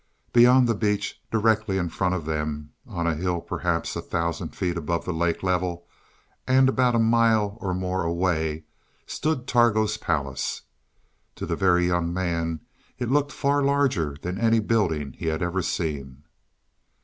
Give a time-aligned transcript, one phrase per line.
[0.33, 4.75] Beyond the beach, directly in front of them on a hill perhaps a thousand feet
[4.75, 5.85] above the lake level,
[6.47, 8.63] and about a mile or more away,
[9.05, 10.63] stood Targo's palace.
[11.35, 12.61] To the Very Young Man
[12.97, 16.23] it looked far larger than any building he had ever seen.